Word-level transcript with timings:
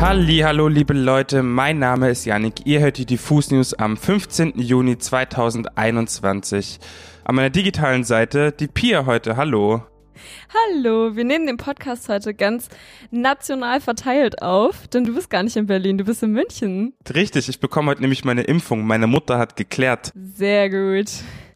Hallo, 0.00 0.68
liebe 0.68 0.94
Leute, 0.94 1.42
mein 1.42 1.80
Name 1.80 2.08
ist 2.08 2.24
Yannick. 2.24 2.64
Ihr 2.64 2.78
hört 2.78 2.98
die 2.98 3.04
Diffus 3.04 3.50
News 3.50 3.74
am 3.74 3.96
15. 3.96 4.52
Juni 4.56 4.96
2021. 4.96 6.78
An 7.24 7.34
meiner 7.34 7.50
digitalen 7.50 8.04
Seite 8.04 8.52
die 8.52 8.68
Pia 8.68 9.06
heute. 9.06 9.36
Hallo. 9.36 9.82
Hallo, 10.54 11.16
wir 11.16 11.24
nehmen 11.24 11.46
den 11.46 11.56
Podcast 11.56 12.08
heute 12.08 12.32
ganz 12.32 12.68
national 13.10 13.80
verteilt 13.80 14.40
auf, 14.40 14.86
denn 14.86 15.02
du 15.02 15.14
bist 15.14 15.30
gar 15.30 15.42
nicht 15.42 15.56
in 15.56 15.66
Berlin, 15.66 15.98
du 15.98 16.04
bist 16.04 16.22
in 16.22 16.30
München. 16.30 16.94
Richtig, 17.12 17.48
ich 17.48 17.58
bekomme 17.58 17.90
heute 17.90 18.00
nämlich 18.00 18.24
meine 18.24 18.42
Impfung. 18.42 18.86
Meine 18.86 19.08
Mutter 19.08 19.36
hat 19.38 19.56
geklärt. 19.56 20.12
Sehr 20.14 20.70
gut. 20.70 21.10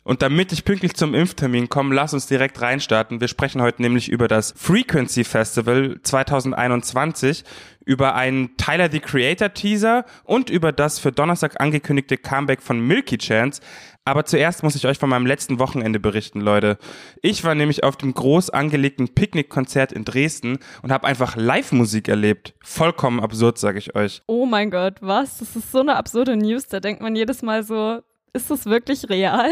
Und 0.05 0.23
damit 0.23 0.53
ich 0.53 0.65
pünktlich 0.65 0.95
zum 0.95 1.15
Impftermin 1.15 1.69
komme, 1.69 1.95
lass 1.95 2.13
uns 2.13 2.27
direkt 2.27 2.61
reinstarten. 2.61 3.21
Wir 3.21 3.29
sprechen 3.29 3.63
heute 3.63 3.83
nämlich 3.83 4.09
über 4.09 4.27
das 4.27 4.53
Frequency 4.57 5.23
Festival 5.23 6.01
2021, 6.03 7.45
über 7.85 8.17
einen 8.17 8.57
Tyler 8.57 8.91
the 8.91 8.99
Creator 8.99 9.55
Teaser 9.55 10.05
und 10.25 10.51
über 10.51 10.73
das 10.73 10.99
für 10.99 11.13
Donnerstag 11.13 11.61
angekündigte 11.61 12.17
Comeback 12.17 12.63
von 12.63 12.81
Milky 12.81 13.17
Chance. 13.19 13.61
Aber 14.05 14.25
zuerst 14.25 14.65
muss 14.65 14.75
ich 14.75 14.87
euch 14.87 14.99
von 14.99 15.09
meinem 15.09 15.27
letzten 15.27 15.61
Wochenende 15.61 16.01
berichten, 16.01 16.41
Leute. 16.41 16.79
Ich 17.23 17.45
war 17.45 17.55
nämlich 17.55 17.85
auf 17.85 17.97
dem 17.97 18.13
groß 18.13 18.51
angelegten 18.51 19.15
Picknickkonzert 19.15 19.93
in 19.93 20.05
Dresden 20.05 20.59
und 20.83 20.91
habe 20.91 21.07
einfach 21.07 21.37
Live-Musik 21.37 22.09
erlebt. 22.09 22.55
Vollkommen 22.65 23.21
absurd, 23.21 23.59
sage 23.59 23.79
ich 23.79 23.95
euch. 23.95 24.23
Oh 24.27 24.47
mein 24.47 24.73
Gott, 24.73 24.97
was? 25.01 25.39
Das 25.39 25.55
ist 25.55 25.71
so 25.71 25.79
eine 25.79 25.95
absurde 25.95 26.37
News. 26.37 26.67
Da 26.67 26.81
denkt 26.81 27.01
man 27.01 27.15
jedes 27.15 27.43
Mal 27.43 27.63
so, 27.63 28.01
ist 28.33 28.51
das 28.51 28.67
wirklich 28.67 29.09
real? 29.09 29.51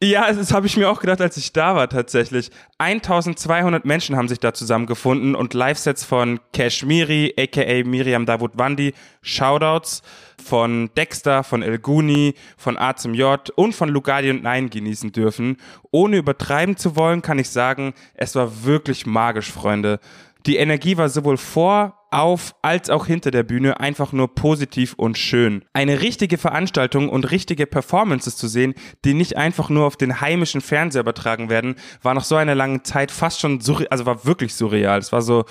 Ja, 0.00 0.32
das 0.32 0.52
habe 0.52 0.68
ich 0.68 0.76
mir 0.76 0.88
auch 0.88 1.00
gedacht, 1.00 1.20
als 1.20 1.36
ich 1.36 1.52
da 1.52 1.74
war 1.74 1.88
tatsächlich. 1.88 2.52
1200 2.78 3.84
Menschen 3.84 4.16
haben 4.16 4.28
sich 4.28 4.38
da 4.38 4.54
zusammengefunden 4.54 5.34
und 5.34 5.54
Live-Sets 5.54 6.04
von 6.04 6.38
Kashmiri, 6.52 7.34
aka 7.36 7.82
Miriam 7.82 8.24
Davut 8.24 8.52
Wandi, 8.56 8.94
Shoutouts 9.22 10.02
von 10.40 10.90
Dexter, 10.96 11.42
von 11.42 11.62
El 11.62 11.80
Guni, 11.80 12.34
von 12.56 12.78
A 12.78 12.94
zum 12.94 13.12
J 13.12 13.50
und 13.56 13.74
von 13.74 13.88
Lugardi 13.88 14.30
und 14.30 14.44
Nein 14.44 14.70
genießen 14.70 15.10
dürfen. 15.10 15.56
Ohne 15.90 16.18
übertreiben 16.18 16.76
zu 16.76 16.94
wollen, 16.94 17.20
kann 17.20 17.40
ich 17.40 17.50
sagen, 17.50 17.92
es 18.14 18.36
war 18.36 18.62
wirklich 18.62 19.04
magisch, 19.04 19.50
Freunde. 19.50 19.98
Die 20.46 20.56
Energie 20.56 20.96
war 20.96 21.08
sowohl 21.08 21.36
vor, 21.36 21.98
auf 22.10 22.54
als 22.62 22.88
auch 22.90 23.06
hinter 23.06 23.30
der 23.30 23.42
Bühne 23.42 23.80
einfach 23.80 24.12
nur 24.12 24.34
positiv 24.34 24.94
und 24.94 25.18
schön. 25.18 25.64
Eine 25.72 26.00
richtige 26.00 26.38
Veranstaltung 26.38 27.08
und 27.08 27.30
richtige 27.30 27.66
Performances 27.66 28.36
zu 28.36 28.48
sehen, 28.48 28.74
die 29.04 29.14
nicht 29.14 29.36
einfach 29.36 29.68
nur 29.68 29.86
auf 29.86 29.96
den 29.96 30.20
heimischen 30.20 30.60
Fernseher 30.60 31.02
übertragen 31.02 31.50
werden, 31.50 31.76
war 32.02 32.14
nach 32.14 32.24
so 32.24 32.36
einer 32.36 32.54
langen 32.54 32.84
Zeit 32.84 33.10
fast 33.10 33.40
schon 33.40 33.60
surreal, 33.60 33.88
also 33.90 34.06
war 34.06 34.24
wirklich 34.24 34.54
surreal. 34.54 34.98
Es 34.98 35.12
war 35.12 35.22
so, 35.22 35.44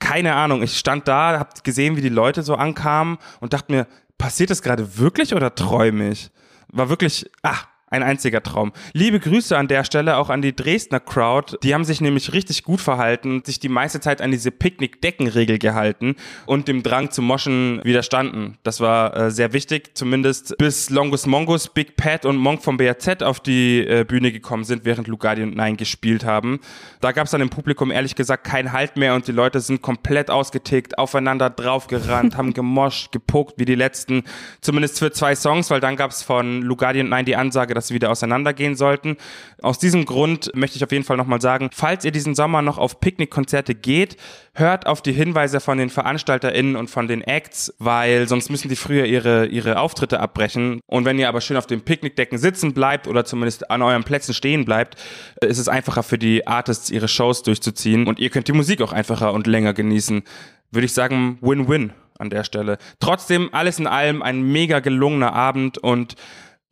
keine 0.00 0.34
Ahnung, 0.34 0.62
ich 0.62 0.76
stand 0.76 1.06
da, 1.06 1.38
hab 1.38 1.62
gesehen, 1.62 1.96
wie 1.96 2.00
die 2.00 2.08
Leute 2.08 2.42
so 2.42 2.56
ankamen 2.56 3.18
und 3.40 3.52
dachte 3.52 3.72
mir, 3.72 3.86
passiert 4.18 4.50
das 4.50 4.62
gerade 4.62 4.98
wirklich 4.98 5.34
oder 5.34 5.54
träume 5.54 6.10
ich? 6.10 6.30
War 6.72 6.88
wirklich, 6.88 7.30
ah, 7.42 7.58
ein 7.92 8.02
einziger 8.02 8.42
Traum. 8.42 8.72
Liebe 8.94 9.20
Grüße 9.20 9.56
an 9.56 9.68
der 9.68 9.84
Stelle 9.84 10.16
auch 10.16 10.30
an 10.30 10.42
die 10.42 10.56
Dresdner 10.56 11.00
Crowd. 11.00 11.58
Die 11.62 11.74
haben 11.74 11.84
sich 11.84 12.00
nämlich 12.00 12.32
richtig 12.32 12.64
gut 12.64 12.80
verhalten, 12.80 13.42
sich 13.44 13.60
die 13.60 13.68
meiste 13.68 14.00
Zeit 14.00 14.22
an 14.22 14.30
diese 14.30 14.50
Picknick-Deckenregel 14.50 15.58
gehalten 15.58 16.16
und 16.46 16.68
dem 16.68 16.82
Drang 16.82 17.10
zu 17.10 17.20
moschen 17.20 17.80
widerstanden. 17.84 18.56
Das 18.62 18.80
war 18.80 19.16
äh, 19.16 19.30
sehr 19.30 19.52
wichtig, 19.52 19.90
zumindest 19.94 20.56
bis 20.56 20.88
Longus 20.90 21.26
Mongus, 21.26 21.68
Big 21.68 21.96
Pat 21.96 22.24
und 22.24 22.36
Monk 22.36 22.62
vom 22.62 22.78
BRZ 22.78 23.22
auf 23.22 23.40
die 23.40 23.86
äh, 23.86 24.04
Bühne 24.04 24.32
gekommen 24.32 24.64
sind, 24.64 24.84
während 24.84 25.06
Lugardi 25.06 25.42
und 25.42 25.54
Nein 25.54 25.76
gespielt 25.76 26.24
haben. 26.24 26.60
Da 27.00 27.12
gab 27.12 27.26
es 27.26 27.32
dann 27.32 27.42
im 27.42 27.50
Publikum 27.50 27.90
ehrlich 27.90 28.14
gesagt 28.14 28.44
keinen 28.44 28.72
Halt 28.72 28.96
mehr 28.96 29.14
und 29.14 29.28
die 29.28 29.32
Leute 29.32 29.60
sind 29.60 29.82
komplett 29.82 30.30
ausgetickt, 30.30 30.96
aufeinander 30.96 31.50
draufgerannt, 31.50 32.36
haben 32.38 32.54
gemoscht, 32.54 33.12
gepuckt 33.12 33.54
wie 33.58 33.66
die 33.66 33.74
letzten, 33.74 34.24
zumindest 34.62 34.98
für 34.98 35.12
zwei 35.12 35.34
Songs, 35.34 35.70
weil 35.70 35.80
dann 35.80 35.96
gab 35.96 36.10
es 36.10 36.22
von 36.22 36.62
Lugardi 36.62 37.00
und 37.00 37.10
Nein 37.10 37.26
die 37.26 37.36
Ansage, 37.36 37.74
dass 37.82 37.88
sie 37.88 37.94
wieder 37.94 38.10
auseinandergehen 38.10 38.76
sollten. 38.76 39.16
Aus 39.60 39.78
diesem 39.78 40.04
Grund 40.04 40.52
möchte 40.54 40.76
ich 40.76 40.84
auf 40.84 40.92
jeden 40.92 41.04
Fall 41.04 41.16
nochmal 41.16 41.40
sagen, 41.40 41.70
falls 41.72 42.04
ihr 42.04 42.12
diesen 42.12 42.36
Sommer 42.36 42.62
noch 42.62 42.78
auf 42.78 43.00
Picknickkonzerte 43.00 43.74
geht, 43.74 44.16
hört 44.54 44.86
auf 44.86 45.02
die 45.02 45.12
Hinweise 45.12 45.58
von 45.58 45.78
den 45.78 45.90
VeranstalterInnen 45.90 46.76
und 46.76 46.88
von 46.88 47.08
den 47.08 47.22
Acts, 47.22 47.74
weil 47.78 48.28
sonst 48.28 48.50
müssen 48.50 48.68
die 48.68 48.76
früher 48.76 49.04
ihre, 49.06 49.46
ihre 49.46 49.80
Auftritte 49.80 50.20
abbrechen. 50.20 50.80
Und 50.86 51.04
wenn 51.04 51.18
ihr 51.18 51.28
aber 51.28 51.40
schön 51.40 51.56
auf 51.56 51.66
den 51.66 51.80
Picknickdecken 51.80 52.38
sitzen 52.38 52.72
bleibt 52.72 53.08
oder 53.08 53.24
zumindest 53.24 53.68
an 53.70 53.82
euren 53.82 54.04
Plätzen 54.04 54.32
stehen 54.32 54.64
bleibt, 54.64 54.96
ist 55.40 55.58
es 55.58 55.68
einfacher 55.68 56.04
für 56.04 56.18
die 56.18 56.46
Artists, 56.46 56.88
ihre 56.90 57.08
Shows 57.08 57.42
durchzuziehen 57.42 58.06
und 58.06 58.20
ihr 58.20 58.30
könnt 58.30 58.46
die 58.46 58.52
Musik 58.52 58.80
auch 58.80 58.92
einfacher 58.92 59.32
und 59.32 59.48
länger 59.48 59.74
genießen. 59.74 60.22
Würde 60.70 60.86
ich 60.86 60.92
sagen, 60.92 61.38
Win-Win 61.40 61.92
an 62.18 62.30
der 62.30 62.44
Stelle. 62.44 62.78
Trotzdem 63.00 63.50
alles 63.52 63.78
in 63.78 63.88
allem 63.88 64.22
ein 64.22 64.42
mega 64.42 64.78
gelungener 64.78 65.32
Abend 65.32 65.78
und 65.78 66.14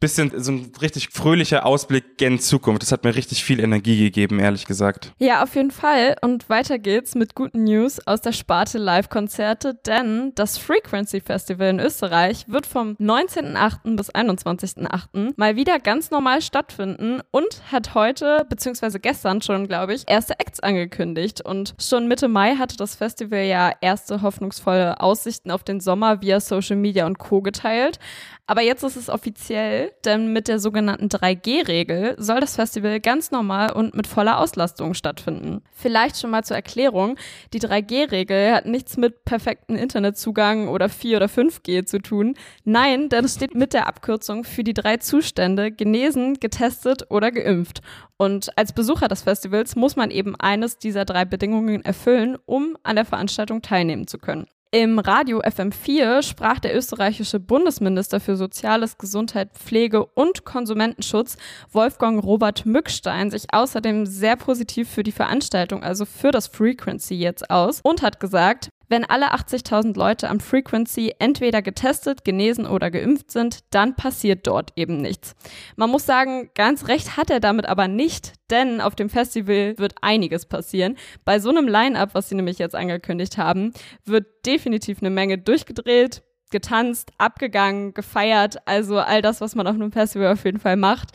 bisschen 0.00 0.32
so 0.42 0.52
ein 0.52 0.72
richtig 0.80 1.10
fröhlicher 1.10 1.66
Ausblick 1.66 2.16
gen 2.16 2.38
Zukunft. 2.38 2.82
Das 2.82 2.90
hat 2.90 3.04
mir 3.04 3.14
richtig 3.14 3.44
viel 3.44 3.60
Energie 3.60 3.98
gegeben, 3.98 4.40
ehrlich 4.40 4.64
gesagt. 4.64 5.12
Ja, 5.18 5.42
auf 5.42 5.54
jeden 5.54 5.70
Fall. 5.70 6.16
Und 6.22 6.48
weiter 6.48 6.78
geht's 6.78 7.14
mit 7.14 7.34
guten 7.34 7.64
News 7.64 8.06
aus 8.06 8.22
der 8.22 8.32
Sparte 8.32 8.78
Live-Konzerte, 8.78 9.78
denn 9.86 10.32
das 10.34 10.56
Frequency 10.56 11.20
Festival 11.20 11.68
in 11.68 11.80
Österreich 11.80 12.46
wird 12.48 12.66
vom 12.66 12.96
19.8. 12.98 13.96
bis 13.96 14.10
21.8. 14.10 15.34
mal 15.36 15.56
wieder 15.56 15.78
ganz 15.78 16.10
normal 16.10 16.40
stattfinden 16.40 17.20
und 17.30 17.62
hat 17.70 17.94
heute, 17.94 18.46
beziehungsweise 18.48 19.00
gestern 19.00 19.42
schon, 19.42 19.68
glaube 19.68 19.92
ich, 19.92 20.04
erste 20.06 20.40
Acts 20.40 20.60
angekündigt. 20.60 21.42
Und 21.42 21.74
schon 21.78 22.08
Mitte 22.08 22.28
Mai 22.28 22.56
hatte 22.56 22.78
das 22.78 22.94
Festival 22.94 23.44
ja 23.44 23.70
erste 23.82 24.22
hoffnungsvolle 24.22 24.98
Aussichten 25.00 25.50
auf 25.50 25.62
den 25.62 25.80
Sommer 25.80 26.22
via 26.22 26.40
Social 26.40 26.76
Media 26.76 27.04
und 27.04 27.18
Co. 27.18 27.42
geteilt. 27.42 27.98
Aber 28.46 28.62
jetzt 28.62 28.82
ist 28.82 28.96
es 28.96 29.08
offiziell, 29.08 29.89
denn 30.04 30.32
mit 30.32 30.48
der 30.48 30.58
sogenannten 30.58 31.06
3G-Regel 31.06 32.14
soll 32.18 32.40
das 32.40 32.56
Festival 32.56 33.00
ganz 33.00 33.30
normal 33.30 33.72
und 33.72 33.94
mit 33.94 34.06
voller 34.06 34.38
Auslastung 34.38 34.94
stattfinden. 34.94 35.62
Vielleicht 35.72 36.18
schon 36.18 36.30
mal 36.30 36.44
zur 36.44 36.56
Erklärung, 36.56 37.16
die 37.52 37.60
3G-Regel 37.60 38.52
hat 38.52 38.66
nichts 38.66 38.96
mit 38.96 39.24
perfekten 39.24 39.76
Internetzugang 39.76 40.68
oder 40.68 40.88
4 40.88 41.16
oder 41.16 41.26
5G 41.26 41.84
zu 41.84 42.00
tun. 42.00 42.34
Nein, 42.64 43.08
denn 43.08 43.24
es 43.24 43.34
steht 43.34 43.54
mit 43.54 43.72
der 43.72 43.86
Abkürzung 43.86 44.44
für 44.44 44.64
die 44.64 44.74
drei 44.74 44.96
Zustände 44.98 45.70
genesen, 45.70 46.34
getestet 46.40 47.10
oder 47.10 47.30
geimpft. 47.32 47.80
Und 48.16 48.56
als 48.58 48.72
Besucher 48.72 49.08
des 49.08 49.22
Festivals 49.22 49.76
muss 49.76 49.96
man 49.96 50.10
eben 50.10 50.36
eines 50.36 50.78
dieser 50.78 51.04
drei 51.04 51.24
Bedingungen 51.24 51.84
erfüllen, 51.84 52.36
um 52.46 52.76
an 52.82 52.96
der 52.96 53.04
Veranstaltung 53.04 53.62
teilnehmen 53.62 54.06
zu 54.06 54.18
können. 54.18 54.46
Im 54.72 55.00
Radio 55.00 55.40
FM4 55.40 56.22
sprach 56.22 56.60
der 56.60 56.76
österreichische 56.76 57.40
Bundesminister 57.40 58.20
für 58.20 58.36
Soziales, 58.36 58.98
Gesundheit, 58.98 59.50
Pflege 59.52 60.04
und 60.06 60.44
Konsumentenschutz, 60.44 61.36
Wolfgang 61.72 62.22
Robert 62.22 62.66
Mückstein, 62.66 63.32
sich 63.32 63.52
außerdem 63.52 64.06
sehr 64.06 64.36
positiv 64.36 64.88
für 64.88 65.02
die 65.02 65.10
Veranstaltung, 65.10 65.82
also 65.82 66.04
für 66.04 66.30
das 66.30 66.46
Frequency 66.46 67.16
jetzt 67.16 67.50
aus 67.50 67.80
und 67.82 68.02
hat 68.02 68.20
gesagt, 68.20 68.70
wenn 68.90 69.04
alle 69.04 69.32
80.000 69.32 69.96
Leute 69.96 70.28
am 70.28 70.40
Frequency 70.40 71.14
entweder 71.18 71.62
getestet, 71.62 72.24
genesen 72.24 72.66
oder 72.66 72.90
geimpft 72.90 73.30
sind, 73.30 73.60
dann 73.70 73.96
passiert 73.96 74.46
dort 74.46 74.72
eben 74.76 74.98
nichts. 74.98 75.34
Man 75.76 75.90
muss 75.90 76.04
sagen, 76.04 76.50
ganz 76.54 76.88
recht 76.88 77.16
hat 77.16 77.30
er 77.30 77.40
damit 77.40 77.66
aber 77.66 77.88
nicht, 77.88 78.32
denn 78.50 78.80
auf 78.80 78.96
dem 78.96 79.08
Festival 79.08 79.78
wird 79.78 79.94
einiges 80.02 80.44
passieren. 80.44 80.96
Bei 81.24 81.38
so 81.38 81.50
einem 81.50 81.68
Line-up, 81.68 82.14
was 82.14 82.28
sie 82.28 82.34
nämlich 82.34 82.58
jetzt 82.58 82.74
angekündigt 82.74 83.38
haben, 83.38 83.72
wird 84.04 84.26
definitiv 84.44 84.98
eine 85.00 85.10
Menge 85.10 85.38
durchgedreht, 85.38 86.22
getanzt, 86.50 87.12
abgegangen, 87.16 87.94
gefeiert, 87.94 88.56
also 88.66 88.98
all 88.98 89.22
das, 89.22 89.40
was 89.40 89.54
man 89.54 89.68
auf 89.68 89.76
einem 89.76 89.92
Festival 89.92 90.32
auf 90.32 90.44
jeden 90.44 90.58
Fall 90.58 90.76
macht. 90.76 91.10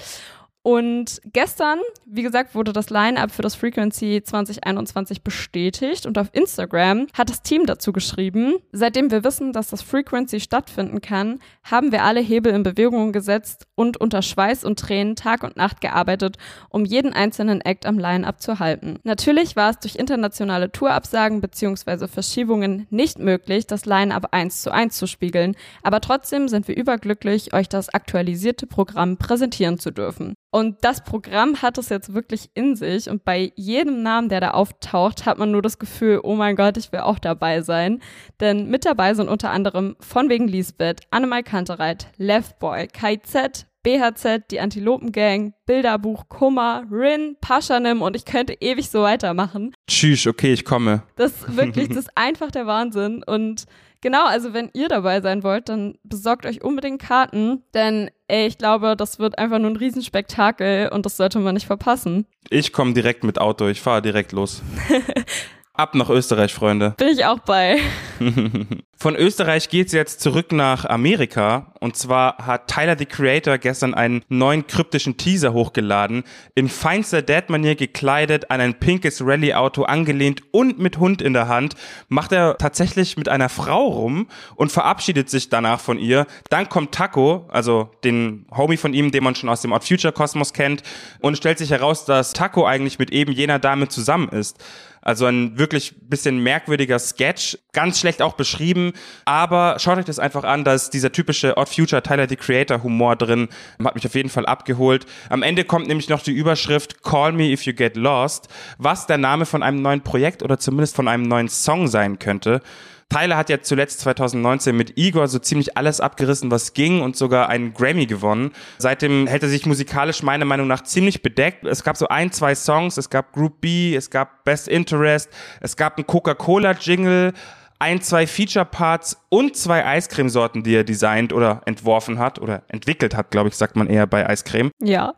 Und 0.66 1.22
gestern, 1.32 1.78
wie 2.08 2.24
gesagt, 2.24 2.56
wurde 2.56 2.74
das 2.74 2.90
Line-up 2.90 3.30
für 3.30 3.44
das 3.44 3.54
Frequency 3.54 4.24
2021 4.24 5.22
bestätigt 5.22 6.08
und 6.08 6.18
auf 6.18 6.30
Instagram 6.34 7.06
hat 7.16 7.30
das 7.30 7.44
Team 7.44 7.68
dazu 7.68 7.94
geschrieben, 7.94 8.56
seitdem 8.72 9.12
wir 9.12 9.24
wissen, 9.24 9.54
dass 9.54 9.68
das 9.68 9.84
Frequency 9.84 10.40
stattfinden 10.40 11.02
kann, 11.02 11.40
haben 11.64 11.92
wir 11.92 12.04
alle 12.04 12.20
Hebel 12.20 12.52
in 12.52 12.64
Bewegung 12.64 13.12
gesetzt 13.12 13.68
und 13.76 13.98
unter 13.98 14.24
Schweiß 14.24 14.64
und 14.64 14.80
Tränen 14.80 15.16
Tag 15.16 15.44
und 15.44 15.56
Nacht 15.56 15.82
gearbeitet, 15.82 16.38
um 16.70 16.84
jeden 16.84 17.14
einzelnen 17.14 17.62
Act 17.62 17.86
am 17.86 18.00
Line-up 18.00 18.42
zu 18.42 18.58
halten. 18.58 18.98
Natürlich 19.04 19.56
war 19.56 19.70
es 19.70 19.78
durch 19.78 19.98
internationale 19.98 20.72
Tourabsagen 20.72 21.42
bzw. 21.42 22.08
Verschiebungen 22.08 22.88
nicht 22.90 23.20
möglich, 23.20 23.68
das 23.68 23.86
Line-up 23.86 24.30
eins 24.32 24.64
zu 24.64 24.72
eins 24.72 24.98
zu 24.98 25.06
spiegeln, 25.06 25.56
aber 25.84 26.02
trotzdem 26.02 26.48
sind 26.48 26.68
wir 26.68 26.76
überglücklich, 26.76 27.54
euch 27.54 27.70
das 27.70 27.90
aktualisierte 27.90 28.66
Programm 28.66 29.18
präsentieren 29.18 29.78
zu 29.78 29.92
dürfen. 29.92 30.34
Und 30.56 30.86
das 30.86 31.04
Programm 31.04 31.62
hat 31.62 31.78
es 31.78 31.90
jetzt 31.90 32.14
wirklich 32.14 32.50
in 32.54 32.78
sich. 32.78 33.10
Und 33.10 33.26
bei 33.26 33.52
jedem 33.58 34.04
Namen, 34.04 34.30
der 34.30 34.40
da 34.40 34.52
auftaucht, 34.52 35.26
hat 35.26 35.38
man 35.38 35.52
nur 35.52 35.62
das 35.62 35.80
Gefühl, 35.80 36.22
oh 36.24 36.36
mein 36.36 36.56
Gott, 36.56 36.78
ich 36.78 36.94
will 36.94 37.02
auch 37.02 37.20
dabei 37.20 37.60
sein. 37.62 38.02
Denn 38.40 38.70
mit 38.70 38.86
dabei 38.86 39.14
sind 39.16 39.28
unter 39.28 39.50
anderem 39.50 39.98
von 40.00 40.30
wegen 40.30 40.48
Lisbeth, 40.48 41.02
Annemal 41.12 41.44
Kantereit, 41.44 42.08
Leftboy, 42.16 42.88
KZ, 42.88 43.68
BHZ, 43.86 44.50
die 44.50 44.60
Antilopengang, 44.60 45.54
Bilderbuch, 45.68 46.28
Kummer, 46.28 46.84
Rin, 46.92 47.38
Paschanim 47.40 48.02
und 48.02 48.16
ich 48.16 48.26
könnte 48.26 48.58
ewig 48.60 48.90
so 48.90 49.04
weitermachen. 49.04 49.76
Tschüss, 49.88 50.26
okay, 50.26 50.54
ich 50.54 50.66
komme. 50.66 51.04
Das 51.16 51.56
wirklich, 51.56 51.88
das 51.90 51.98
ist 51.98 52.10
einfach 52.16 52.50
der 52.50 52.66
Wahnsinn 52.66 53.24
und 53.24 53.66
Genau, 54.02 54.28
also 54.28 54.54
wenn 54.54 54.70
ihr 54.74 54.88
dabei 54.88 55.20
sein 55.20 55.42
wollt, 55.42 55.68
dann 55.68 55.98
besorgt 56.04 56.46
euch 56.46 56.64
unbedingt 56.64 57.02
Karten, 57.02 57.64
denn 57.74 58.12
ey, 58.28 58.46
ich 58.46 58.60
glaube, 58.60 58.96
das 58.96 59.18
wird 59.18 59.40
einfach 59.40 59.58
nur 59.58 59.72
ein 59.72 59.78
Riesenspektakel 59.78 60.90
und 60.90 61.08
das 61.08 61.18
sollte 61.18 61.40
man 61.40 61.56
nicht 61.56 61.66
verpassen. 61.66 62.28
Ich 62.52 62.72
komme 62.72 62.94
direkt 62.94 63.24
mit 63.24 63.42
Auto, 63.42 63.68
ich 63.68 63.82
fahre 63.82 64.04
direkt 64.04 64.32
los. 64.32 64.62
Ab 65.78 65.94
nach 65.94 66.10
Österreich, 66.10 66.54
Freunde. 66.54 66.94
Bin 66.98 67.10
ich 67.10 67.26
auch 67.26 67.40
bei. 67.40 67.78
Von 68.98 69.18
Österreich 69.18 69.68
geht's 69.68 69.92
jetzt 69.92 70.22
zurück 70.22 70.54
nach 70.54 70.86
Amerika. 70.86 71.74
Und 71.82 71.98
zwar 71.98 72.38
hat 72.38 72.70
Tyler 72.70 72.98
the 72.98 73.06
Creator 73.06 73.58
gestern 73.58 73.94
einen 73.94 74.24
neuen 74.30 74.68
kryptischen 74.68 75.18
Teaser 75.18 75.52
hochgeladen. 75.52 76.24
In 76.56 76.70
feinster 76.70 77.22
Dad-Manier 77.22 77.76
gekleidet, 77.76 78.50
an 78.52 78.62
ein 78.62 78.80
pinkes 78.80 79.22
Rallye-Auto 79.22 79.84
angelehnt 79.84 80.44
und 80.52 80.80
mit 80.80 80.98
Hund 80.98 81.22
in 81.22 81.34
der 81.34 81.50
Hand, 81.50 81.76
macht 82.08 82.32
er 82.32 82.58
tatsächlich 82.58 83.18
mit 83.18 83.28
einer 83.28 83.50
Frau 83.50 83.86
rum 83.86 84.28
und 84.56 84.72
verabschiedet 84.72 85.30
sich 85.30 85.50
danach 85.50 85.82
von 85.82 86.00
ihr. 86.00 86.26
Dann 86.50 86.70
kommt 86.70 86.94
Taco, 86.94 87.46
also 87.50 87.90
den 88.06 88.46
Homie 88.56 88.78
von 88.78 88.94
ihm, 88.94 89.12
den 89.12 89.26
man 89.26 89.36
schon 89.36 89.50
aus 89.50 89.62
dem 89.62 89.74
Odd 89.74 89.86
Future 89.86 90.14
Kosmos 90.14 90.54
kennt, 90.54 90.84
und 91.20 91.36
stellt 91.36 91.58
sich 91.58 91.72
heraus, 91.72 92.06
dass 92.06 92.32
Taco 92.32 92.66
eigentlich 92.66 92.98
mit 92.98 93.12
eben 93.12 93.34
jener 93.34 93.60
Dame 93.60 93.90
zusammen 93.90 94.30
ist. 94.30 94.64
Also 95.06 95.28
ein 95.28 95.60
wirklich 95.60 95.94
bisschen 96.10 96.40
merkwürdiger 96.40 96.98
Sketch, 96.98 97.60
ganz 97.74 98.00
schlecht 98.00 98.24
auch 98.24 98.34
beschrieben, 98.34 98.92
aber 99.24 99.78
schaut 99.78 100.00
euch 100.00 100.06
das 100.06 100.18
einfach 100.18 100.44
an, 100.44 100.64
da 100.64 100.74
ist 100.74 100.90
dieser 100.90 101.12
typische 101.12 101.58
Odd 101.58 101.70
Future 101.70 102.02
Tyler 102.02 102.28
the 102.28 102.36
Creator 102.36 102.82
Humor 102.82 103.16
drin, 103.16 103.50
hat 103.84 103.94
mich 103.94 104.08
auf 104.08 104.16
jeden 104.16 104.30
Fall 104.30 104.48
abgeholt. 104.48 105.06
Am 105.30 105.44
Ende 105.44 105.64
kommt 105.64 105.88
nämlich 105.88 106.10
noch 106.10 106.24
die 106.24 106.32
Überschrift 106.32 107.04
Call 107.04 107.34
Me 107.34 107.52
If 107.52 107.68
You 107.68 107.74
Get 107.74 107.96
Lost, 107.96 108.50
was 108.80 109.06
der 109.06 109.20
Name 109.20 109.46
von 109.46 109.62
einem 109.62 109.84
neuen 109.84 110.02
Projekt 110.02 110.42
oder 110.42 110.58
zumindest 110.58 110.96
von 110.96 111.08
einem 111.08 111.24
neuen 111.24 111.50
Song 111.50 111.88
sein 111.88 112.18
könnte. 112.18 112.62
Tyler 113.10 113.38
hat 113.38 113.50
ja 113.50 113.62
zuletzt 113.62 114.00
2019 114.02 114.76
mit 114.76 114.98
Igor 114.98 115.28
so 115.28 115.40
ziemlich 115.40 115.78
alles 115.78 116.02
abgerissen, 116.02 116.52
was 116.52 116.74
ging 116.74 117.02
und 117.02 117.16
sogar 117.16 117.50
einen 117.50 117.74
Grammy 117.74 118.08
gewonnen. 118.08 118.52
Seitdem 118.78 119.28
hält 119.28 119.44
er 119.44 119.50
sich 119.50 119.66
musikalisch 119.66 120.24
meiner 120.24 120.46
Meinung 120.46 120.68
nach 120.68 120.84
ziemlich 120.84 121.22
bedeckt. 121.22 121.66
Es 121.66 121.84
gab 121.84 121.98
so 121.98 122.08
ein, 122.08 122.32
zwei 122.32 122.56
Songs, 122.56 122.98
es 122.98 123.10
gab 123.10 123.32
Group 123.34 123.62
B, 123.62 123.96
es 123.96 124.10
gab 124.10 124.44
Best 124.44 124.68
Interest, 124.68 125.30
es 125.62 125.78
gab 125.78 125.98
einen 125.98 126.08
Coca-Cola-Jingle, 126.08 127.34
ein, 127.80 128.02
zwei 128.02 128.26
Feature-Parts 128.26 129.18
und 129.30 129.56
zwei 129.56 129.86
Eiscremesorten, 129.86 130.64
die 130.64 130.76
er 130.76 130.84
designt 130.84 131.34
oder 131.34 131.62
entworfen 131.66 132.20
hat 132.20 132.40
oder 132.40 132.64
entwickelt 132.70 133.16
hat, 133.16 133.32
glaube 133.32 133.50
ich, 133.50 133.56
sagt 133.56 133.76
man 133.76 133.88
eher 133.88 134.08
bei 134.08 134.28
Eiscreme. 134.28 134.72
Ja. 134.82 135.14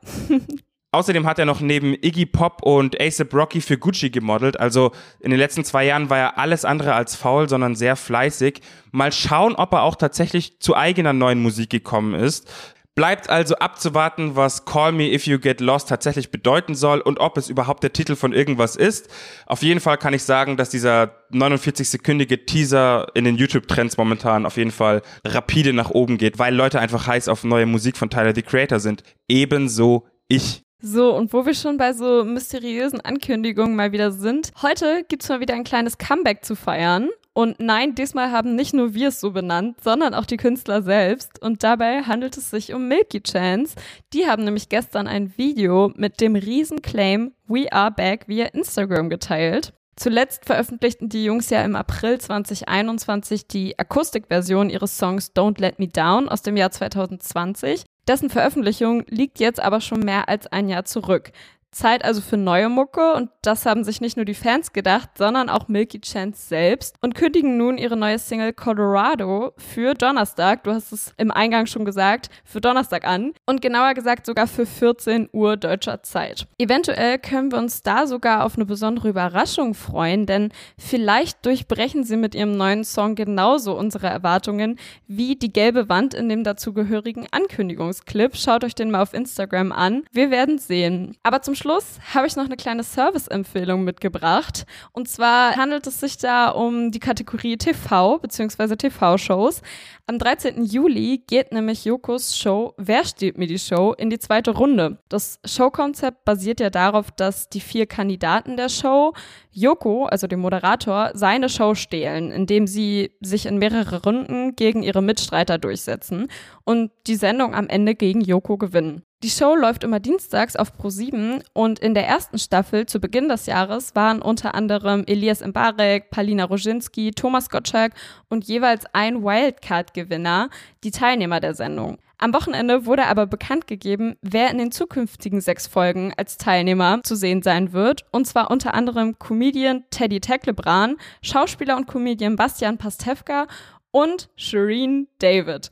Außerdem 0.91 1.27
hat 1.27 1.37
er 1.37 1.45
noch 1.45 1.59
neben 1.59 1.93
Iggy 1.93 2.25
Pop 2.25 2.63
und 2.63 2.99
ASAP 2.99 3.33
Rocky 3.33 3.61
für 3.61 3.77
Gucci 3.77 4.09
gemodelt. 4.09 4.59
Also 4.59 4.91
in 5.19 5.31
den 5.31 5.39
letzten 5.39 5.65
zwei 5.65 5.85
Jahren 5.85 6.09
war 6.09 6.17
er 6.17 6.37
alles 6.37 6.63
andere 6.63 6.93
als 6.93 7.15
faul, 7.15 7.49
sondern 7.49 7.75
sehr 7.75 7.95
fleißig. 7.95 8.61
Mal 8.91 9.11
schauen, 9.11 9.55
ob 9.55 9.73
er 9.73 9.83
auch 9.83 9.95
tatsächlich 9.95 10.59
zu 10.59 10.75
eigener 10.75 11.13
neuen 11.13 11.41
Musik 11.41 11.69
gekommen 11.69 12.15
ist. 12.15 12.49
Bleibt 12.97 13.29
also 13.29 13.53
abzuwarten, 13.57 14.35
was 14.35 14.65
Call 14.65 14.91
Me 14.91 15.13
If 15.13 15.27
You 15.27 15.37
Get 15.37 15.61
Lost 15.61 15.87
tatsächlich 15.87 16.31
bedeuten 16.31 16.73
soll 16.73 16.99
und 16.99 17.19
ob 17.19 17.37
es 17.37 17.47
überhaupt 17.47 17.83
der 17.83 17.93
Titel 17.93 18.15
von 18.15 18.33
irgendwas 18.33 18.75
ist. 18.75 19.07
Auf 19.45 19.61
jeden 19.61 19.81
Fall 19.81 19.99
kann 19.99 20.15
ich 20.15 20.23
sagen, 20.23 20.57
dass 20.57 20.71
dieser 20.71 21.11
49-sekündige 21.31 22.47
Teaser 22.47 23.05
in 23.13 23.25
den 23.25 23.35
YouTube-Trends 23.35 23.97
momentan 23.97 24.47
auf 24.47 24.57
jeden 24.57 24.71
Fall 24.71 25.03
rapide 25.23 25.73
nach 25.73 25.91
oben 25.91 26.17
geht, 26.17 26.39
weil 26.39 26.55
Leute 26.55 26.79
einfach 26.79 27.05
heiß 27.05 27.27
auf 27.27 27.43
neue 27.43 27.67
Musik 27.67 27.97
von 27.97 28.09
Tyler 28.09 28.33
the 28.33 28.41
Creator 28.41 28.79
sind. 28.79 29.03
Ebenso 29.27 30.07
ich. 30.27 30.63
So, 30.79 31.15
und 31.15 31.33
wo 31.33 31.45
wir 31.45 31.55
schon 31.55 31.77
bei 31.77 31.93
so 31.93 32.23
mysteriösen 32.23 33.01
Ankündigungen 33.01 33.75
mal 33.75 33.91
wieder 33.91 34.11
sind, 34.11 34.51
heute 34.61 35.03
gibt's 35.07 35.27
mal 35.27 35.39
wieder 35.39 35.55
ein 35.55 35.63
kleines 35.63 35.97
Comeback 35.97 36.45
zu 36.45 36.55
feiern. 36.55 37.09
Und 37.33 37.59
nein, 37.59 37.95
diesmal 37.95 38.31
haben 38.31 38.55
nicht 38.55 38.73
nur 38.73 38.93
wir 38.93 39.09
es 39.09 39.19
so 39.19 39.31
benannt, 39.31 39.77
sondern 39.83 40.13
auch 40.13 40.25
die 40.25 40.37
Künstler 40.37 40.81
selbst. 40.81 41.41
Und 41.41 41.63
dabei 41.63 42.03
handelt 42.03 42.37
es 42.37 42.49
sich 42.49 42.73
um 42.73 42.87
Milky 42.87 43.21
Chance. 43.21 43.75
Die 44.13 44.27
haben 44.27 44.43
nämlich 44.43 44.69
gestern 44.69 45.07
ein 45.07 45.37
Video 45.37 45.91
mit 45.95 46.19
dem 46.19 46.35
Riesenclaim 46.35 47.33
We 47.47 47.71
Are 47.71 47.91
Back 47.91 48.27
via 48.27 48.45
Instagram 48.47 49.09
geteilt. 49.09 49.73
Zuletzt 49.97 50.45
veröffentlichten 50.45 51.09
die 51.09 51.23
Jungs 51.23 51.49
ja 51.49 51.63
im 51.63 51.75
April 51.75 52.19
2021 52.19 53.47
die 53.47 53.79
Akustikversion 53.79 54.69
ihres 54.69 54.95
Songs 54.95 55.31
Don't 55.35 55.59
Let 55.59 55.79
Me 55.79 55.87
Down 55.87 56.29
aus 56.29 56.43
dem 56.43 56.55
Jahr 56.55 56.69
2020. 56.69 57.83
Dessen 58.07 58.29
Veröffentlichung 58.29 59.03
liegt 59.09 59.39
jetzt 59.39 59.59
aber 59.59 59.81
schon 59.81 60.01
mehr 60.01 60.29
als 60.29 60.45
ein 60.45 60.69
Jahr 60.69 60.85
zurück. 60.85 61.31
Zeit 61.71 62.03
also 62.03 62.21
für 62.21 62.37
neue 62.37 62.69
Mucke 62.69 63.13
und 63.13 63.29
das 63.41 63.65
haben 63.65 63.83
sich 63.83 64.01
nicht 64.01 64.17
nur 64.17 64.25
die 64.25 64.33
Fans 64.33 64.73
gedacht, 64.73 65.09
sondern 65.17 65.49
auch 65.49 65.67
Milky 65.67 66.01
Chance 66.01 66.47
selbst 66.47 66.95
und 67.01 67.15
kündigen 67.15 67.57
nun 67.57 67.77
ihre 67.77 67.97
neue 67.97 68.19
Single 68.19 68.53
Colorado 68.53 69.53
für 69.57 69.93
Donnerstag, 69.93 70.63
du 70.63 70.71
hast 70.71 70.91
es 70.91 71.13
im 71.17 71.31
Eingang 71.31 71.65
schon 71.65 71.85
gesagt, 71.85 72.29
für 72.43 72.61
Donnerstag 72.61 73.05
an 73.05 73.33
und 73.45 73.61
genauer 73.61 73.93
gesagt 73.93 74.25
sogar 74.25 74.47
für 74.47 74.65
14 74.65 75.29
Uhr 75.31 75.57
deutscher 75.57 76.03
Zeit. 76.03 76.47
Eventuell 76.57 77.19
können 77.19 77.51
wir 77.51 77.59
uns 77.59 77.83
da 77.83 78.07
sogar 78.07 78.45
auf 78.45 78.55
eine 78.55 78.65
besondere 78.65 79.09
Überraschung 79.09 79.73
freuen, 79.73 80.25
denn 80.25 80.51
vielleicht 80.77 81.45
durchbrechen 81.45 82.03
sie 82.03 82.17
mit 82.17 82.35
ihrem 82.35 82.57
neuen 82.57 82.83
Song 82.83 83.15
genauso 83.15 83.77
unsere 83.77 84.07
Erwartungen 84.07 84.77
wie 85.07 85.35
die 85.35 85.51
gelbe 85.51 85.89
Wand 85.89 86.13
in 86.13 86.29
dem 86.29 86.43
dazugehörigen 86.43 87.27
Ankündigungsclip. 87.31 88.35
Schaut 88.35 88.63
euch 88.63 88.75
den 88.75 88.91
mal 88.91 89.01
auf 89.01 89.13
Instagram 89.13 89.71
an. 89.71 90.03
Wir 90.11 90.31
werden 90.31 90.57
sehen. 90.57 91.15
Aber 91.23 91.41
zum 91.41 91.55
Schluss 91.57 91.99
habe 92.13 92.27
ich 92.27 92.35
noch 92.35 92.45
eine 92.45 92.55
kleine 92.55 92.83
Service-Empfehlung 92.83 93.83
mitgebracht. 93.83 94.65
Und 94.93 95.09
zwar 95.09 95.55
handelt 95.55 95.87
es 95.87 95.99
sich 95.99 96.17
da 96.17 96.49
um 96.49 96.91
die 96.91 96.99
Kategorie 96.99 97.57
TV 97.57 98.19
bzw. 98.19 98.75
TV-Shows. 98.75 99.61
Am 100.05 100.19
13. 100.19 100.63
Juli 100.63 101.23
geht 101.27 101.51
nämlich 101.51 101.83
Jokos 101.83 102.37
Show 102.37 102.73
Wer 102.77 103.03
steht 103.03 103.37
mir 103.37 103.47
die 103.47 103.59
Show 103.59 103.93
in 103.97 104.09
die 104.09 104.19
zweite 104.19 104.51
Runde. 104.51 104.99
Das 105.09 105.39
Showkonzept 105.43 106.23
basiert 106.23 106.59
ja 106.59 106.69
darauf, 106.69 107.11
dass 107.11 107.49
die 107.49 107.59
vier 107.59 107.87
Kandidaten 107.87 108.55
der 108.55 108.69
Show 108.69 109.13
Joko, 109.51 110.05
also 110.05 110.27
dem 110.27 110.39
Moderator, 110.39 111.11
seine 111.15 111.49
Show 111.49 111.73
stehlen, 111.73 112.31
indem 112.31 112.67
sie 112.67 113.11
sich 113.19 113.47
in 113.47 113.57
mehrere 113.57 114.03
Runden 114.03 114.55
gegen 114.55 114.83
ihre 114.83 115.01
Mitstreiter 115.01 115.57
durchsetzen 115.57 116.27
und 116.63 116.91
die 117.07 117.15
Sendung 117.15 117.55
am 117.55 117.67
Ende 117.67 117.95
gegen 117.95 118.21
Joko 118.21 118.57
gewinnen. 118.57 119.06
Die 119.23 119.31
Show 119.31 119.55
läuft 119.55 119.83
immer 119.83 119.99
dienstags 119.99 120.55
auf 120.55 120.73
Pro7 120.73 121.43
und 121.53 121.79
in 121.79 121.95
der 121.95 122.05
ersten 122.05 122.37
Staffel 122.37 122.85
zu 122.85 122.99
Beginn 122.99 123.29
des 123.29 123.47
Jahres 123.47 123.95
waren 123.95 124.21
unter 124.21 124.53
anderem 124.53 125.05
Elias 125.07 125.43
Mbarek, 125.43 126.11
Palina 126.11 126.43
Roginski, 126.43 127.09
Thomas 127.09 127.49
Gottschalk 127.49 127.93
und 128.29 128.45
jeweils 128.45 128.85
ein 128.93 129.23
Wildcard-Gewinner 129.23 130.51
die 130.83 130.91
Teilnehmer 130.91 131.39
der 131.39 131.55
Sendung. 131.55 131.97
Am 132.19 132.31
Wochenende 132.31 132.85
wurde 132.85 133.07
aber 133.07 133.25
bekannt 133.25 133.65
gegeben, 133.65 134.17
wer 134.21 134.51
in 134.51 134.59
den 134.59 134.71
zukünftigen 134.71 135.41
sechs 135.41 135.65
Folgen 135.65 136.13
als 136.15 136.37
Teilnehmer 136.37 137.01
zu 137.01 137.15
sehen 137.15 137.41
sein 137.41 137.73
wird. 137.73 138.05
Und 138.11 138.27
zwar 138.27 138.51
unter 138.51 138.75
anderem 138.75 139.17
Comedian 139.17 139.83
Teddy 139.89 140.19
Teklebran, 140.19 140.97
Schauspieler 141.23 141.75
und 141.75 141.87
Comedian 141.87 142.35
Bastian 142.35 142.77
Pastewka 142.77 143.47
und 143.89 144.29
Shireen 144.35 145.07
David. 145.17 145.71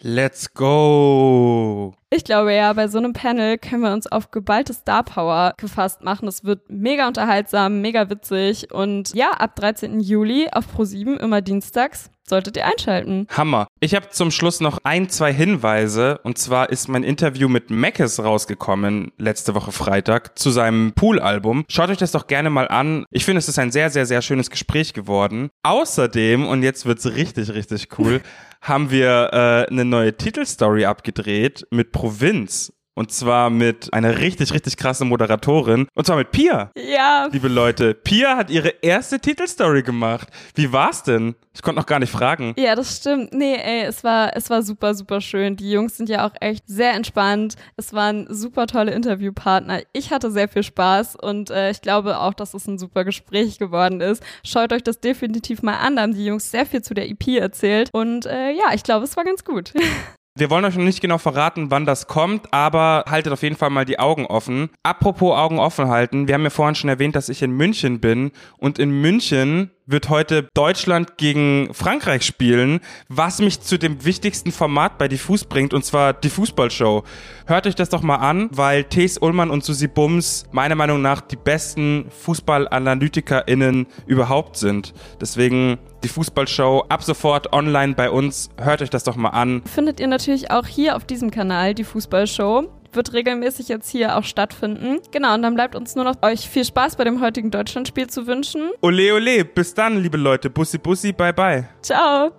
Let's 0.00 0.54
go! 0.54 1.94
Ich 2.10 2.24
glaube 2.24 2.54
ja, 2.54 2.72
bei 2.72 2.86
so 2.88 2.98
einem 2.98 3.12
Panel 3.12 3.58
können 3.58 3.82
wir 3.82 3.92
uns 3.92 4.06
auf 4.06 4.30
geballte 4.30 4.72
Star 4.72 5.02
Power 5.02 5.54
gefasst 5.58 6.02
machen. 6.02 6.26
Das 6.26 6.44
wird 6.44 6.70
mega 6.70 7.08
unterhaltsam, 7.08 7.80
mega 7.80 8.08
witzig 8.08 8.72
und 8.72 9.12
ja, 9.14 9.32
ab 9.32 9.56
13. 9.56 10.00
Juli 10.00 10.48
auf 10.52 10.66
Pro7 10.76 11.16
immer 11.16 11.42
dienstags 11.42 12.10
solltet 12.28 12.56
ihr 12.56 12.66
einschalten. 12.66 13.26
Hammer. 13.30 13.66
Ich 13.80 13.94
habe 13.94 14.10
zum 14.10 14.30
Schluss 14.30 14.60
noch 14.60 14.78
ein, 14.84 15.08
zwei 15.08 15.32
Hinweise. 15.32 16.20
Und 16.22 16.38
zwar 16.38 16.70
ist 16.70 16.88
mein 16.88 17.02
Interview 17.02 17.48
mit 17.48 17.70
Meckes 17.70 18.22
rausgekommen 18.22 19.12
letzte 19.16 19.54
Woche 19.54 19.72
Freitag 19.72 20.38
zu 20.38 20.50
seinem 20.50 20.92
Pool-Album. 20.92 21.64
Schaut 21.68 21.90
euch 21.90 21.96
das 21.96 22.12
doch 22.12 22.26
gerne 22.26 22.50
mal 22.50 22.68
an. 22.68 23.04
Ich 23.10 23.24
finde, 23.24 23.38
es 23.38 23.48
ist 23.48 23.58
ein 23.58 23.72
sehr, 23.72 23.90
sehr, 23.90 24.06
sehr 24.06 24.22
schönes 24.22 24.50
Gespräch 24.50 24.92
geworden. 24.92 25.48
Außerdem, 25.62 26.46
und 26.46 26.62
jetzt 26.62 26.86
wird's 26.86 27.06
richtig, 27.06 27.50
richtig 27.50 27.98
cool, 27.98 28.20
haben 28.60 28.90
wir 28.90 29.30
äh, 29.32 29.70
eine 29.70 29.84
neue 29.84 30.16
Titelstory 30.16 30.84
abgedreht 30.84 31.66
mit 31.70 31.92
Provinz. 31.92 32.72
Und 32.98 33.12
zwar 33.12 33.48
mit 33.48 33.94
einer 33.94 34.18
richtig, 34.18 34.52
richtig 34.52 34.76
krassen 34.76 35.06
Moderatorin. 35.06 35.86
Und 35.94 36.04
zwar 36.04 36.16
mit 36.16 36.32
Pia. 36.32 36.72
Ja. 36.76 37.28
Liebe 37.30 37.46
Leute, 37.46 37.94
Pia 37.94 38.36
hat 38.36 38.50
ihre 38.50 38.70
erste 38.82 39.20
Titelstory 39.20 39.84
gemacht. 39.84 40.26
Wie 40.56 40.72
war's 40.72 41.04
denn? 41.04 41.36
Ich 41.54 41.62
konnte 41.62 41.80
noch 41.80 41.86
gar 41.86 42.00
nicht 42.00 42.10
fragen. 42.10 42.54
Ja, 42.56 42.74
das 42.74 42.96
stimmt. 42.96 43.32
Nee, 43.32 43.54
ey, 43.54 43.82
es 43.82 44.02
war, 44.02 44.36
es 44.36 44.50
war 44.50 44.64
super, 44.64 44.94
super 44.94 45.20
schön. 45.20 45.54
Die 45.54 45.70
Jungs 45.70 45.96
sind 45.96 46.08
ja 46.08 46.26
auch 46.26 46.32
echt 46.40 46.64
sehr 46.66 46.94
entspannt. 46.94 47.54
Es 47.76 47.92
waren 47.92 48.26
super 48.34 48.66
tolle 48.66 48.90
Interviewpartner. 48.90 49.82
Ich 49.92 50.10
hatte 50.10 50.32
sehr 50.32 50.48
viel 50.48 50.64
Spaß 50.64 51.14
und 51.14 51.50
äh, 51.50 51.70
ich 51.70 51.82
glaube 51.82 52.18
auch, 52.18 52.34
dass 52.34 52.52
es 52.52 52.66
ein 52.66 52.78
super 52.78 53.04
Gespräch 53.04 53.60
geworden 53.60 54.00
ist. 54.00 54.24
Schaut 54.42 54.72
euch 54.72 54.82
das 54.82 54.98
definitiv 54.98 55.62
mal 55.62 55.76
an. 55.76 55.94
Da 55.94 56.02
haben 56.02 56.14
die 56.14 56.26
Jungs 56.26 56.50
sehr 56.50 56.66
viel 56.66 56.82
zu 56.82 56.94
der 56.94 57.08
EP 57.08 57.28
erzählt. 57.28 57.90
Und 57.92 58.26
äh, 58.26 58.50
ja, 58.50 58.74
ich 58.74 58.82
glaube, 58.82 59.04
es 59.04 59.16
war 59.16 59.22
ganz 59.22 59.44
gut. 59.44 59.72
Wir 60.38 60.50
wollen 60.50 60.64
euch 60.64 60.76
noch 60.76 60.84
nicht 60.84 61.00
genau 61.00 61.18
verraten, 61.18 61.72
wann 61.72 61.84
das 61.84 62.06
kommt, 62.06 62.54
aber 62.54 63.04
haltet 63.08 63.32
auf 63.32 63.42
jeden 63.42 63.56
Fall 63.56 63.70
mal 63.70 63.84
die 63.84 63.98
Augen 63.98 64.24
offen. 64.24 64.70
Apropos 64.84 65.36
Augen 65.36 65.58
offen 65.58 65.88
halten, 65.88 66.28
wir 66.28 66.34
haben 66.34 66.44
ja 66.44 66.50
vorhin 66.50 66.76
schon 66.76 66.88
erwähnt, 66.88 67.16
dass 67.16 67.28
ich 67.28 67.42
in 67.42 67.50
München 67.50 67.98
bin 67.98 68.30
und 68.56 68.78
in 68.78 69.00
München 69.00 69.72
wird 69.88 70.10
heute 70.10 70.46
Deutschland 70.54 71.16
gegen 71.16 71.70
Frankreich 71.72 72.22
spielen, 72.22 72.80
was 73.08 73.40
mich 73.40 73.60
zu 73.60 73.78
dem 73.78 74.04
wichtigsten 74.04 74.52
Format 74.52 74.98
bei 74.98 75.08
Diffus 75.08 75.44
bringt, 75.44 75.72
und 75.72 75.84
zwar 75.84 76.12
die 76.12 76.28
Fußballshow. 76.28 77.04
Hört 77.46 77.66
euch 77.66 77.74
das 77.74 77.88
doch 77.88 78.02
mal 78.02 78.16
an, 78.16 78.50
weil 78.52 78.84
Thees 78.84 79.18
Ullmann 79.18 79.50
und 79.50 79.64
Susi 79.64 79.88
Bums 79.88 80.44
meiner 80.52 80.74
Meinung 80.74 81.00
nach 81.00 81.22
die 81.22 81.36
besten 81.36 82.06
FußballanalytikerInnen 82.10 83.86
überhaupt 84.06 84.56
sind. 84.58 84.92
Deswegen 85.20 85.78
die 86.04 86.08
Fußballshow 86.08 86.84
ab 86.88 87.02
sofort 87.02 87.52
online 87.52 87.94
bei 87.94 88.10
uns. 88.10 88.50
Hört 88.58 88.82
euch 88.82 88.90
das 88.90 89.04
doch 89.04 89.16
mal 89.16 89.30
an. 89.30 89.62
Findet 89.64 90.00
ihr 90.00 90.06
natürlich 90.06 90.50
auch 90.50 90.66
hier 90.66 90.96
auf 90.96 91.04
diesem 91.04 91.30
Kanal, 91.30 91.74
die 91.74 91.84
Fußballshow 91.84 92.68
wird 92.92 93.12
regelmäßig 93.12 93.68
jetzt 93.68 93.90
hier 93.90 94.16
auch 94.16 94.24
stattfinden. 94.24 95.00
Genau, 95.10 95.34
und 95.34 95.42
dann 95.42 95.54
bleibt 95.54 95.74
uns 95.74 95.94
nur 95.94 96.04
noch 96.04 96.22
euch 96.22 96.48
viel 96.48 96.64
Spaß 96.64 96.96
bei 96.96 97.04
dem 97.04 97.20
heutigen 97.20 97.50
Deutschlandspiel 97.50 98.08
zu 98.08 98.26
wünschen. 98.26 98.70
Ole, 98.82 99.14
ole, 99.14 99.44
bis 99.44 99.74
dann, 99.74 100.02
liebe 100.02 100.16
Leute. 100.16 100.50
Bussi, 100.50 100.78
bussi, 100.78 101.12
bye, 101.12 101.32
bye. 101.32 101.68
Ciao. 101.82 102.32